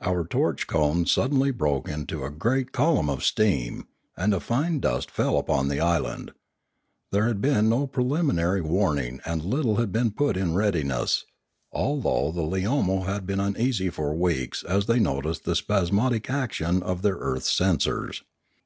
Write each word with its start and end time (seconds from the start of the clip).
Our 0.00 0.26
torch 0.26 0.66
cone 0.66 1.04
sud 1.04 1.32
denly 1.32 1.54
broke 1.54 1.86
into 1.86 2.24
a 2.24 2.30
great 2.30 2.72
column 2.72 3.10
of 3.10 3.22
steam, 3.22 3.86
and 4.16 4.32
a 4.32 4.40
fine 4.40 4.80
dust 4.80 5.10
fell 5.10 5.36
upon 5.36 5.68
the 5.68 5.80
island. 5.80 6.30
There 7.12 7.28
had 7.28 7.42
been 7.42 7.68
no 7.68 7.86
prelim 7.86 8.32
inary 8.32 8.62
warning 8.62 9.20
and 9.26 9.44
little 9.44 9.76
had 9.76 9.92
been 9.92 10.12
put 10.12 10.38
in 10.38 10.54
readiness, 10.54 11.26
al 11.74 12.00
though 12.00 12.32
the 12.32 12.40
Leomo 12.40 13.04
had 13.04 13.26
been 13.26 13.38
uneasy 13.38 13.90
for 13.90 14.14
weeks 14.14 14.62
as 14.62 14.86
they 14.86 14.98
noticed 14.98 15.44
the 15.44 15.54
spasmodic 15.54 16.30
action 16.30 16.82
of 16.82 17.02
their 17.02 17.16
earth 17.16 17.44
sensors. 17.44 18.22